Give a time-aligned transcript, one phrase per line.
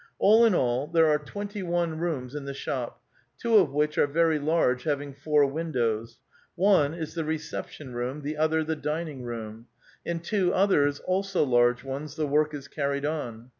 [0.17, 2.99] All in all, there are twenty one rooms in the shop,
[3.37, 6.17] two of which are very large, having four windows;
[6.55, 9.67] one is the reception room, the other the dining room;
[10.03, 13.49] in two others, also large ones, the work is carried on.